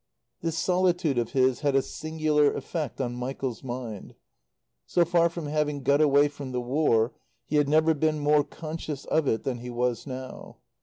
[0.41, 4.15] This solitude of his had a singular effect on Michael's mind.
[4.87, 7.13] So far from having got away from the War
[7.45, 10.57] he had never been more conscious of it than he was now.